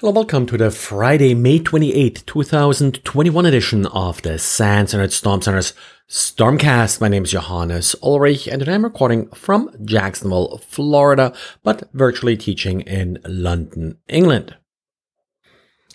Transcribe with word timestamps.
Hello, 0.00 0.12
welcome 0.12 0.44
to 0.44 0.58
the 0.58 0.70
Friday, 0.70 1.32
May 1.32 1.58
28, 1.58 2.22
2021 2.26 3.46
edition 3.46 3.86
of 3.86 4.20
the 4.20 4.38
SANS 4.38 4.92
Internet 4.92 5.12
Storm 5.12 5.40
Center's 5.40 5.72
Stormcast. 6.06 7.00
My 7.00 7.08
name 7.08 7.24
is 7.24 7.30
Johannes 7.30 7.96
Ulrich 8.02 8.46
and 8.46 8.68
I'm 8.68 8.84
recording 8.84 9.30
from 9.30 9.70
Jacksonville, 9.86 10.60
Florida, 10.68 11.32
but 11.62 11.88
virtually 11.94 12.36
teaching 12.36 12.82
in 12.82 13.20
London, 13.24 13.96
England. 14.06 14.56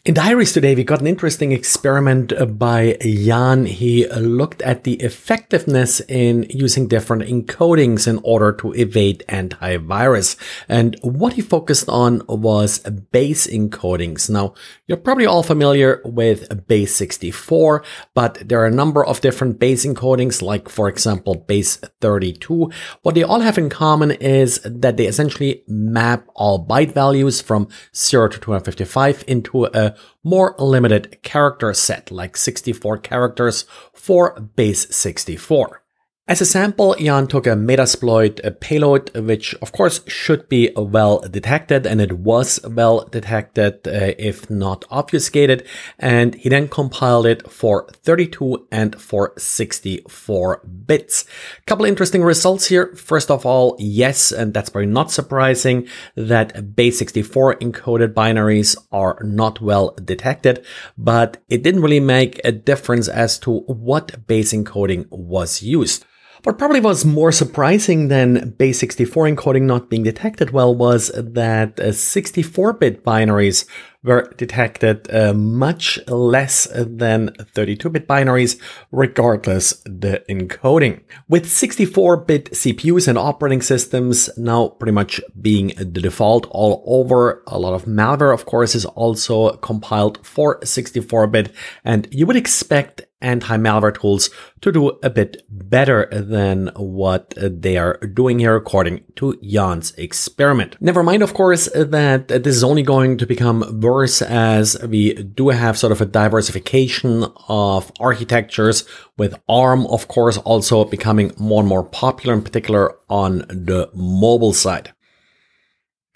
In 0.04 0.16
Diaries 0.16 0.52
today, 0.52 0.74
we 0.74 0.84
got 0.84 1.00
an 1.02 1.06
interesting 1.06 1.52
experiment 1.52 2.34
uh, 2.34 2.48
by 2.48 2.98
Jan. 3.02 3.68
He 3.68 4.08
uh, 4.08 4.18
looked 4.18 4.64
at 4.64 4.84
the 4.84 4.96
effectiveness 4.96 6.02
in 6.08 6.48
using 6.50 6.88
different 6.88 7.22
encodings 7.22 8.08
in 8.08 8.20
order 8.24 8.52
to 8.52 8.74
evade 8.74 9.24
antivirus. 9.30 10.38
And 10.68 10.98
what 11.04 11.34
he 11.34 11.44
focused 11.44 11.88
on 11.88 12.24
was 12.28 12.80
base 13.12 13.46
encodings. 13.46 14.28
Now, 14.28 14.56
you're 14.88 14.98
probably 14.98 15.28
all 15.28 15.44
familiar 15.44 16.02
with 16.04 16.66
base 16.66 16.96
64, 16.96 17.84
but 18.16 18.42
there 18.44 18.60
are 18.60 18.66
a 18.66 18.72
number 18.72 19.06
of 19.06 19.22
different 19.22 19.60
base 19.60 19.86
encodings, 19.86 20.42
like 20.42 20.68
for 20.68 20.90
example, 20.90 21.36
base 21.36 21.76
32. 21.76 22.72
What 23.04 23.14
they 23.14 23.22
all 23.22 23.42
have 23.42 23.60
in 23.60 23.70
common 23.70 24.10
is 24.14 24.62
that 24.66 24.98
they 24.98 25.06
essentially 25.06 25.64
map 25.68 26.26
all 26.34 26.66
byte 26.66 26.92
values 26.92 27.40
from 27.40 27.68
0 27.96 28.30
to 28.30 28.40
255 28.40 29.26
into 29.28 29.66
a 29.66 29.91
more 30.24 30.56
limited 30.60 31.22
character 31.24 31.74
set, 31.74 32.12
like 32.12 32.38
64 32.38 33.00
characters 33.00 33.66
for 33.94 34.40
base 34.40 34.94
64. 34.96 35.84
As 36.28 36.40
a 36.40 36.46
sample, 36.46 36.96
Jan 37.00 37.26
took 37.26 37.48
a 37.48 37.56
Metasploit 37.56 38.60
payload, 38.60 39.10
which 39.18 39.56
of 39.56 39.72
course 39.72 40.02
should 40.08 40.48
be 40.48 40.72
well 40.78 41.20
detected, 41.22 41.88
and 41.88 42.00
it 42.00 42.20
was 42.20 42.60
well 42.64 43.06
detected, 43.06 43.88
uh, 43.88 44.14
if 44.20 44.48
not 44.48 44.86
obfuscated, 44.92 45.66
and 45.98 46.36
he 46.36 46.48
then 46.48 46.68
compiled 46.68 47.26
it 47.26 47.52
for 47.52 47.88
32 48.04 48.68
and 48.72 49.02
for 49.02 49.34
64 49.36 50.62
bits. 50.86 51.26
Couple 51.66 51.86
interesting 51.86 52.24
results 52.24 52.68
here. 52.68 52.96
First 52.96 53.32
of 53.32 53.44
all, 53.44 53.76
yes, 53.80 54.32
and 54.32 54.54
that's 54.54 54.70
probably 54.70 54.92
not 54.92 55.12
surprising 55.12 55.88
that 56.16 56.76
base 56.76 57.00
64 57.00 57.56
encoded 57.56 58.14
binaries 58.14 58.78
are 58.92 59.18
not 59.24 59.60
well 59.60 59.96
detected, 60.06 60.64
but 61.00 61.38
it 61.50 61.64
didn't 61.64 61.82
really 61.82 62.00
make 62.00 62.40
a 62.46 62.52
difference 62.52 63.08
as 63.08 63.40
to 63.40 63.62
what 63.62 64.28
base 64.28 64.54
encoding 64.54 65.08
was 65.10 65.64
used. 65.64 66.06
What 66.44 66.58
probably 66.58 66.80
was 66.80 67.06
more 67.06 67.32
surprising 67.32 68.08
than 68.08 68.56
base 68.58 68.80
64 68.80 69.28
encoding 69.28 69.62
not 69.64 69.92
being 69.92 70.02
detected 70.02 70.50
well 70.50 70.74
was 70.74 71.12
that 71.16 71.76
64-bit 71.76 72.98
uh, 72.98 73.02
binaries 73.02 73.68
were 74.02 74.34
detected 74.38 75.08
uh, 75.14 75.36
much 75.36 76.00
less 76.08 76.68
than 76.74 77.30
32-bit 77.30 78.08
binaries, 78.08 78.60
regardless 78.92 79.74
the 79.86 80.24
encoding. 80.28 81.04
With 81.30 81.46
64-bit 81.46 82.46
CPUs 82.54 83.08
and 83.08 83.20
operating 83.20 83.62
systems 83.62 84.36
now 84.36 84.70
pretty 84.70 84.94
much 84.94 85.22
being 85.40 85.68
the 85.78 85.86
default 85.86 86.48
all 86.50 86.84
over, 86.88 87.44
a 87.46 87.60
lot 87.60 87.76
of 87.76 87.86
malware, 87.86 88.34
of 88.34 88.48
course, 88.48 88.74
is 88.74 88.86
also 88.86 89.58
compiled 89.58 90.26
for 90.26 90.60
64-bit, 90.62 91.54
and 91.86 92.08
you 92.10 92.26
would 92.26 92.36
expect 92.36 93.04
anti-malware 93.22 94.00
tools 94.00 94.30
to 94.62 94.72
do 94.72 94.90
a 95.04 95.10
bit 95.10 95.44
better 95.50 96.08
than 96.12 96.72
what 96.76 97.34
they 97.38 97.78
are 97.78 97.98
doing 98.14 98.40
here 98.40 98.56
according 98.56 99.04
to 99.16 99.40
Jan's 99.44 99.92
experiment. 99.92 100.78
Never 100.80 101.04
mind, 101.04 101.24
of 101.24 101.34
course, 101.34 101.70
that 101.74 102.28
this 102.28 102.56
is 102.56 102.64
only 102.64 102.84
going 102.84 103.18
to 103.18 103.26
become 103.26 103.80
worse 103.82 104.22
as 104.22 104.78
we 104.84 105.14
do 105.14 105.50
have 105.50 105.78
sort 105.78 105.92
of 105.92 106.02
a 106.02 106.06
diversification 106.06 107.26
of 107.48 107.92
architectures 108.00 108.86
with 109.18 109.40
ARM, 109.50 109.86
of 109.88 110.08
course, 110.08 110.38
also 110.38 110.86
becoming 110.86 111.32
more 111.38 111.62
and 111.62 111.70
more 111.70 111.84
popular, 111.84 112.34
in 112.34 112.42
particular 112.42 112.98
on 113.10 113.40
the 113.50 113.90
mobile 113.94 114.54
side. 114.54 114.94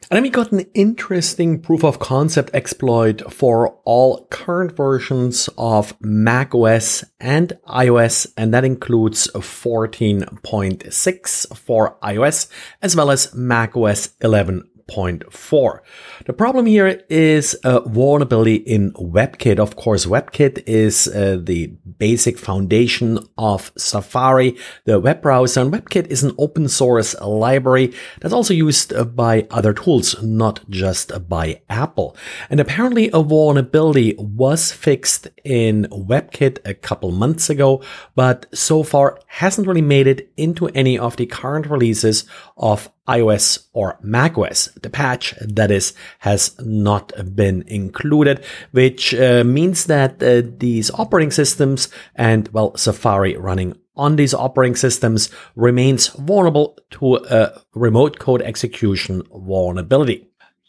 And 0.09 0.17
then 0.17 0.23
we 0.23 0.29
got 0.29 0.51
an 0.51 0.65
interesting 0.75 1.59
proof 1.59 1.83
of 1.83 1.99
concept 1.99 2.51
exploit 2.53 3.33
for 3.33 3.79
all 3.85 4.27
current 4.27 4.75
versions 4.75 5.49
of 5.57 5.99
macOS 5.99 7.03
and 7.19 7.53
iOS, 7.67 8.27
and 8.37 8.53
that 8.53 8.63
includes 8.63 9.27
14.6 9.33 11.57
for 11.57 11.97
iOS 12.03 12.47
as 12.83 12.95
well 12.95 13.09
as 13.09 13.33
macOS 13.33 14.09
11 14.21 14.69
0.4. 14.89 15.79
The 16.25 16.33
problem 16.33 16.65
here 16.65 17.01
is 17.09 17.57
a 17.63 17.81
vulnerability 17.81 18.55
in 18.55 18.91
WebKit. 18.93 19.59
Of 19.59 19.75
course, 19.75 20.05
WebKit 20.05 20.63
is 20.67 21.07
uh, 21.07 21.39
the 21.41 21.67
basic 21.97 22.37
foundation 22.37 23.19
of 23.37 23.71
Safari, 23.77 24.57
the 24.85 24.99
web 24.99 25.21
browser, 25.21 25.61
and 25.61 25.73
WebKit 25.73 26.07
is 26.07 26.23
an 26.23 26.35
open 26.37 26.67
source 26.67 27.19
library 27.19 27.93
that's 28.21 28.33
also 28.33 28.53
used 28.53 28.93
by 29.15 29.47
other 29.49 29.73
tools, 29.73 30.21
not 30.21 30.69
just 30.69 31.27
by 31.27 31.61
Apple. 31.69 32.15
And 32.49 32.59
apparently 32.59 33.09
a 33.11 33.23
vulnerability 33.23 34.15
was 34.17 34.71
fixed 34.71 35.27
in 35.43 35.87
WebKit 35.91 36.59
a 36.63 36.73
couple 36.73 37.11
months 37.11 37.49
ago, 37.49 37.81
but 38.13 38.45
so 38.53 38.83
far 38.83 39.19
hasn't 39.27 39.67
really 39.67 39.81
made 39.81 40.07
it 40.07 40.31
into 40.37 40.67
any 40.69 40.97
of 40.97 41.15
the 41.15 41.25
current 41.25 41.65
releases 41.67 42.25
of 42.57 42.89
iOS 43.07 43.67
or 43.73 43.97
macOS. 44.01 44.67
The 44.81 44.89
patch, 44.89 45.33
that 45.41 45.71
is, 45.71 45.93
has 46.19 46.55
not 46.59 47.13
been 47.35 47.63
included, 47.67 48.43
which 48.71 49.13
uh, 49.13 49.43
means 49.43 49.85
that 49.85 50.21
uh, 50.23 50.41
these 50.57 50.91
operating 50.91 51.31
systems 51.31 51.89
and, 52.15 52.47
well, 52.49 52.75
Safari 52.75 53.37
running 53.37 53.77
on 53.95 54.15
these 54.17 54.33
operating 54.33 54.75
systems 54.75 55.29
remains 55.55 56.07
vulnerable 56.07 56.77
to 56.91 57.15
a 57.15 57.61
remote 57.73 58.19
code 58.19 58.41
execution 58.41 59.23
vulnerability. 59.33 60.27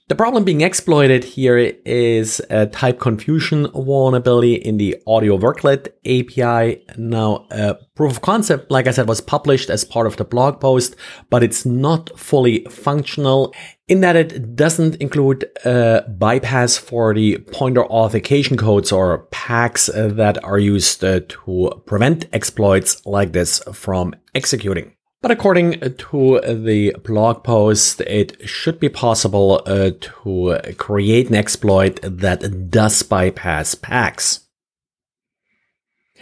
The 0.08 0.14
problem 0.14 0.44
being 0.44 0.60
exploited 0.60 1.24
here 1.24 1.58
is 1.58 2.40
a 2.48 2.66
type 2.66 3.00
confusion 3.00 3.66
vulnerability 3.72 4.54
in 4.54 4.76
the 4.76 5.02
audio 5.04 5.36
worklet 5.36 5.88
API. 6.06 6.84
Now, 6.96 7.48
uh, 7.50 7.74
proof 7.96 8.12
of 8.12 8.20
concept, 8.20 8.70
like 8.70 8.86
I 8.86 8.92
said, 8.92 9.08
was 9.08 9.20
published 9.20 9.68
as 9.68 9.82
part 9.84 10.06
of 10.06 10.16
the 10.16 10.24
blog 10.24 10.60
post, 10.60 10.94
but 11.28 11.42
it's 11.42 11.66
not 11.66 12.16
fully 12.16 12.64
functional 12.70 13.52
in 13.88 14.00
that 14.02 14.14
it 14.14 14.54
doesn't 14.54 14.94
include 14.96 15.44
a 15.64 16.04
bypass 16.08 16.76
for 16.76 17.12
the 17.12 17.38
pointer 17.38 17.84
authentication 17.84 18.56
codes 18.56 18.92
or 18.92 19.26
PACs 19.32 19.86
that 20.16 20.42
are 20.44 20.60
used 20.60 21.02
uh, 21.02 21.18
to 21.26 21.82
prevent 21.84 22.26
exploits 22.32 23.04
like 23.06 23.32
this 23.32 23.60
from 23.72 24.14
executing. 24.36 24.95
But 25.26 25.32
according 25.32 25.80
to 25.80 26.40
the 26.40 26.94
blog 27.02 27.42
post, 27.42 28.00
it 28.02 28.48
should 28.48 28.78
be 28.78 28.88
possible 28.88 29.60
uh, 29.66 29.90
to 30.00 30.60
create 30.78 31.28
an 31.28 31.34
exploit 31.34 31.98
that 32.00 32.70
does 32.70 33.02
bypass 33.02 33.74
PACs. 33.74 34.44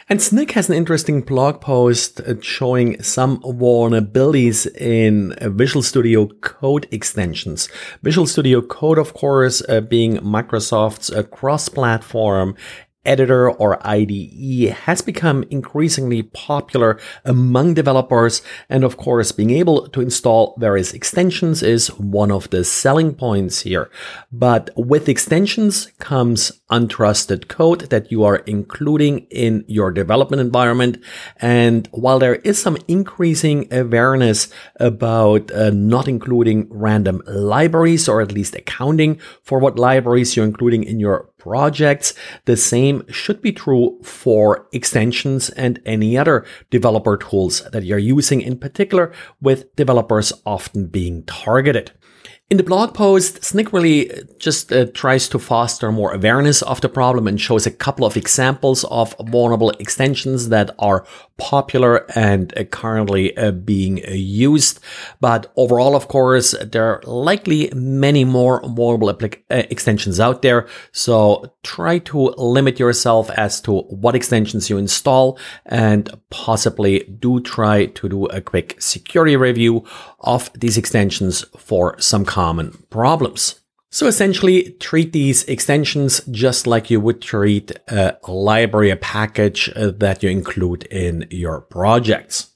And 0.08 0.20
Snyk 0.20 0.52
has 0.52 0.70
an 0.70 0.76
interesting 0.76 1.20
blog 1.20 1.60
post 1.60 2.22
showing 2.40 3.02
some 3.02 3.40
vulnerabilities 3.40 4.74
in 4.74 5.34
Visual 5.54 5.82
Studio 5.82 6.28
Code 6.40 6.88
extensions. 6.90 7.68
Visual 8.02 8.26
Studio 8.26 8.62
Code, 8.62 8.96
of 8.96 9.12
course, 9.12 9.62
uh, 9.68 9.82
being 9.82 10.16
Microsoft's 10.20 11.10
uh, 11.10 11.24
cross-platform 11.24 12.56
editor 13.04 13.50
or 13.50 13.84
IDE 13.86 14.70
has 14.84 15.02
become 15.02 15.44
increasingly 15.50 16.22
popular 16.22 16.98
among 17.24 17.74
developers. 17.74 18.42
And 18.68 18.84
of 18.84 18.96
course, 18.96 19.32
being 19.32 19.50
able 19.50 19.88
to 19.88 20.00
install 20.00 20.56
various 20.58 20.92
extensions 20.92 21.62
is 21.62 21.88
one 21.98 22.30
of 22.30 22.50
the 22.50 22.64
selling 22.64 23.14
points 23.14 23.60
here. 23.60 23.90
But 24.32 24.70
with 24.76 25.08
extensions 25.08 25.86
comes 25.98 26.52
untrusted 26.76 27.48
code 27.48 27.82
that 27.92 28.10
you 28.10 28.24
are 28.24 28.42
including 28.54 29.20
in 29.30 29.64
your 29.68 29.90
development 29.90 30.40
environment. 30.40 30.98
And 31.40 31.88
while 31.92 32.18
there 32.18 32.36
is 32.36 32.60
some 32.60 32.76
increasing 32.88 33.72
awareness 33.72 34.48
about 34.80 35.50
uh, 35.52 35.70
not 35.70 36.08
including 36.08 36.66
random 36.70 37.22
libraries 37.26 38.08
or 38.08 38.20
at 38.20 38.32
least 38.32 38.54
accounting 38.54 39.20
for 39.42 39.58
what 39.58 39.78
libraries 39.78 40.36
you're 40.36 40.44
including 40.44 40.84
in 40.84 40.98
your 41.00 41.28
projects. 41.44 42.14
The 42.46 42.56
same 42.56 43.04
should 43.10 43.42
be 43.42 43.52
true 43.52 44.00
for 44.02 44.66
extensions 44.72 45.50
and 45.50 45.78
any 45.84 46.16
other 46.16 46.46
developer 46.70 47.18
tools 47.18 47.62
that 47.70 47.84
you're 47.84 47.98
using, 47.98 48.40
in 48.40 48.58
particular 48.58 49.12
with 49.42 49.76
developers 49.76 50.32
often 50.46 50.86
being 50.86 51.22
targeted. 51.24 51.92
In 52.54 52.58
the 52.58 52.62
blog 52.62 52.94
post, 52.94 53.42
Snyk 53.42 53.72
really 53.72 54.12
just 54.38 54.72
uh, 54.72 54.86
tries 54.94 55.28
to 55.30 55.40
foster 55.40 55.90
more 55.90 56.14
awareness 56.14 56.62
of 56.62 56.80
the 56.80 56.88
problem 56.88 57.26
and 57.26 57.40
shows 57.40 57.66
a 57.66 57.70
couple 57.72 58.06
of 58.06 58.16
examples 58.16 58.84
of 58.92 59.12
vulnerable 59.18 59.70
extensions 59.80 60.50
that 60.50 60.72
are 60.78 61.04
popular 61.36 62.06
and 62.14 62.56
uh, 62.56 62.62
currently 62.62 63.36
uh, 63.36 63.50
being 63.50 64.06
uh, 64.06 64.12
used. 64.12 64.78
But 65.20 65.52
overall, 65.56 65.96
of 65.96 66.06
course, 66.06 66.54
there 66.62 66.84
are 66.84 67.02
likely 67.06 67.72
many 67.74 68.24
more 68.24 68.60
vulnerable 68.60 69.12
applic- 69.12 69.42
uh, 69.50 69.64
extensions 69.68 70.20
out 70.20 70.42
there. 70.42 70.68
So 70.92 71.52
try 71.64 71.98
to 72.10 72.18
limit 72.36 72.78
yourself 72.78 73.30
as 73.30 73.60
to 73.62 73.80
what 73.80 74.14
extensions 74.14 74.70
you 74.70 74.78
install 74.78 75.40
and 75.66 76.08
possibly 76.30 77.00
do 77.18 77.40
try 77.40 77.86
to 77.86 78.08
do 78.08 78.26
a 78.26 78.40
quick 78.40 78.80
security 78.80 79.34
review 79.34 79.84
of 80.20 80.52
these 80.54 80.78
extensions 80.78 81.44
for 81.58 81.98
some 82.00 82.24
common 82.44 82.84
problems. 82.90 83.60
So 83.90 84.06
essentially 84.06 84.72
treat 84.80 85.12
these 85.12 85.44
extensions 85.44 86.20
just 86.30 86.66
like 86.66 86.90
you 86.90 87.00
would 87.00 87.22
treat 87.22 87.72
a 87.88 88.16
library, 88.28 88.90
a 88.90 88.96
package 88.96 89.70
uh, 89.74 89.92
that 89.98 90.22
you 90.22 90.28
include 90.28 90.82
in 90.84 91.26
your 91.30 91.60
projects. 91.60 92.53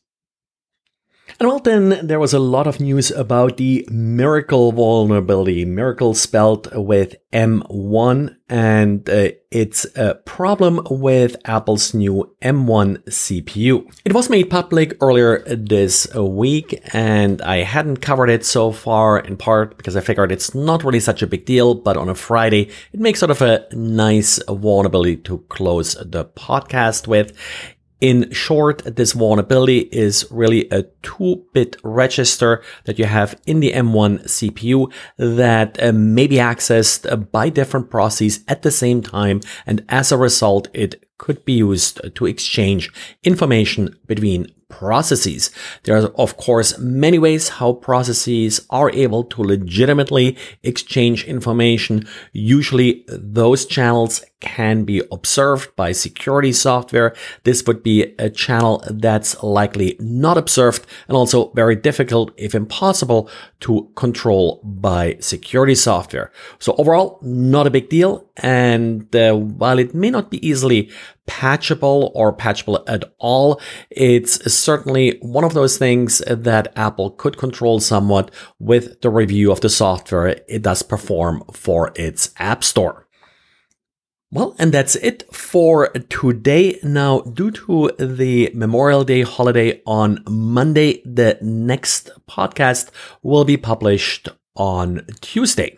And 1.40 1.48
well, 1.48 1.60
then 1.60 2.04
there 2.04 2.18
was 2.18 2.34
a 2.34 2.40
lot 2.40 2.66
of 2.66 2.80
news 2.80 3.12
about 3.12 3.58
the 3.58 3.86
Miracle 3.92 4.72
vulnerability, 4.72 5.64
Miracle 5.64 6.12
spelled 6.14 6.68
with 6.74 7.14
M1, 7.32 8.34
and 8.48 9.08
uh, 9.08 9.28
it's 9.52 9.86
a 9.94 10.16
problem 10.16 10.84
with 10.90 11.36
Apple's 11.44 11.94
new 11.94 12.34
M1 12.42 13.04
CPU. 13.04 13.88
It 14.04 14.14
was 14.14 14.28
made 14.28 14.50
public 14.50 14.96
earlier 15.00 15.44
this 15.46 16.12
week, 16.12 16.82
and 16.92 17.40
I 17.42 17.58
hadn't 17.58 17.98
covered 17.98 18.30
it 18.30 18.44
so 18.44 18.72
far 18.72 19.20
in 19.20 19.36
part 19.36 19.76
because 19.76 19.94
I 19.94 20.00
figured 20.00 20.32
it's 20.32 20.56
not 20.56 20.82
really 20.82 20.98
such 20.98 21.22
a 21.22 21.28
big 21.28 21.44
deal, 21.44 21.76
but 21.76 21.96
on 21.96 22.08
a 22.08 22.16
Friday, 22.16 22.68
it 22.92 22.98
makes 22.98 23.20
sort 23.20 23.30
of 23.30 23.42
a 23.42 23.64
nice 23.70 24.42
vulnerability 24.48 25.18
to 25.18 25.38
close 25.50 25.94
the 25.94 26.24
podcast 26.24 27.06
with. 27.06 27.32
In 28.00 28.30
short, 28.30 28.82
this 28.84 29.12
vulnerability 29.12 29.88
is 29.90 30.24
really 30.30 30.68
a 30.70 30.84
2-bit 31.02 31.76
register 31.82 32.62
that 32.84 32.98
you 32.98 33.06
have 33.06 33.40
in 33.44 33.58
the 33.58 33.72
M1 33.72 34.24
CPU 34.24 34.92
that 35.16 35.82
uh, 35.82 35.92
may 35.92 36.28
be 36.28 36.36
accessed 36.36 37.30
by 37.32 37.48
different 37.48 37.90
processes 37.90 38.44
at 38.46 38.62
the 38.62 38.70
same 38.70 39.02
time. 39.02 39.40
And 39.66 39.84
as 39.88 40.12
a 40.12 40.16
result, 40.16 40.68
it 40.72 41.07
could 41.18 41.44
be 41.44 41.54
used 41.54 42.00
to 42.14 42.26
exchange 42.26 42.90
information 43.22 43.96
between 44.06 44.46
processes. 44.68 45.50
There 45.84 45.96
are, 45.96 46.08
of 46.16 46.36
course, 46.36 46.78
many 46.78 47.18
ways 47.18 47.48
how 47.48 47.72
processes 47.72 48.66
are 48.70 48.90
able 48.90 49.24
to 49.24 49.42
legitimately 49.42 50.36
exchange 50.62 51.24
information. 51.24 52.06
Usually 52.32 53.04
those 53.08 53.64
channels 53.64 54.22
can 54.40 54.84
be 54.84 55.02
observed 55.10 55.74
by 55.74 55.92
security 55.92 56.52
software. 56.52 57.14
This 57.42 57.64
would 57.66 57.82
be 57.82 58.14
a 58.18 58.30
channel 58.30 58.84
that's 58.88 59.42
likely 59.42 59.96
not 59.98 60.38
observed 60.38 60.86
and 61.08 61.16
also 61.16 61.50
very 61.52 61.74
difficult, 61.74 62.30
if 62.36 62.54
impossible, 62.54 63.28
to 63.60 63.90
control 63.96 64.60
by 64.62 65.16
security 65.18 65.74
software. 65.74 66.30
So 66.60 66.74
overall, 66.78 67.18
not 67.22 67.66
a 67.66 67.70
big 67.70 67.88
deal. 67.88 68.28
And 68.36 69.14
uh, 69.16 69.34
while 69.34 69.80
it 69.80 69.94
may 69.94 70.10
not 70.10 70.30
be 70.30 70.46
easily 70.46 70.90
patchable 71.26 72.12
or 72.14 72.32
patchable 72.32 72.82
at 72.86 73.04
all, 73.18 73.60
it's 73.90 74.52
certainly 74.52 75.18
one 75.20 75.44
of 75.44 75.54
those 75.54 75.78
things 75.78 76.18
that 76.26 76.72
Apple 76.76 77.10
could 77.10 77.36
control 77.36 77.80
somewhat 77.80 78.30
with 78.58 79.00
the 79.00 79.10
review 79.10 79.52
of 79.52 79.60
the 79.60 79.68
software 79.68 80.40
it 80.48 80.62
does 80.62 80.82
perform 80.82 81.42
for 81.52 81.92
its 81.96 82.32
App 82.38 82.64
Store. 82.64 83.06
Well, 84.30 84.54
and 84.58 84.72
that's 84.72 84.94
it 84.96 85.24
for 85.34 85.88
today. 86.10 86.78
Now, 86.82 87.20
due 87.20 87.50
to 87.50 87.92
the 87.98 88.50
Memorial 88.54 89.02
Day 89.02 89.22
holiday 89.22 89.80
on 89.86 90.22
Monday, 90.28 91.00
the 91.06 91.38
next 91.40 92.10
podcast 92.28 92.90
will 93.22 93.46
be 93.46 93.56
published 93.56 94.28
on 94.54 95.06
Tuesday. 95.22 95.77